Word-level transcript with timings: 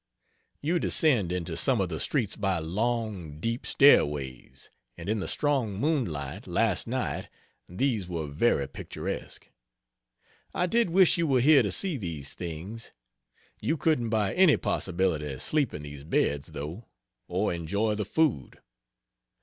You 0.63 0.79
descend 0.79 1.31
into 1.31 1.55
some 1.55 1.79
of 1.79 1.89
the 1.89 1.99
streets 1.99 2.35
by 2.35 2.57
long, 2.57 3.39
deep 3.39 3.67
stairways; 3.67 4.71
and 4.97 5.07
in 5.07 5.19
the 5.19 5.27
strong 5.27 5.75
moonlight, 5.75 6.47
last 6.47 6.87
night, 6.87 7.29
these 7.69 8.07
were 8.07 8.25
very 8.25 8.67
picturesque. 8.67 9.49
I 10.55 10.65
did 10.65 10.89
wish 10.89 11.19
you 11.19 11.27
were 11.27 11.39
here 11.41 11.61
to 11.61 11.71
see 11.71 11.97
these 11.97 12.33
things. 12.33 12.93
You 13.59 13.77
couldn't 13.77 14.09
by 14.09 14.33
any 14.33 14.57
possibility 14.57 15.37
sleep 15.37 15.71
in 15.71 15.83
these 15.83 16.03
beds, 16.03 16.47
though, 16.47 16.87
or 17.27 17.53
enjoy 17.53 17.93
the 17.93 18.03
food. 18.05 18.59